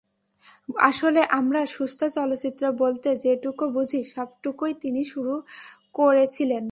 আসলে 0.81 1.21
আমরা 1.39 1.61
সুস্থ 1.67 1.99
চলচ্চিত্র 2.17 2.63
বলতে 2.83 3.09
যেটুকু 3.15 3.65
বুঝি, 3.69 3.99
সবটুকুই 4.13 4.73
তিনি 4.83 5.01
শুরু 5.05 5.35
করেছিলেন। 5.93 6.63